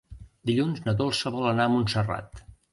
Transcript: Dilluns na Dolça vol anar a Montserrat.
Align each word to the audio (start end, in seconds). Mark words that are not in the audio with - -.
Dilluns 0.49 0.79
na 0.87 0.95
Dolça 1.03 1.35
vol 1.37 1.47
anar 1.53 1.71
a 1.71 1.75
Montserrat. 1.77 2.47